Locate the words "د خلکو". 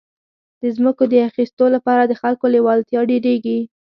2.05-2.45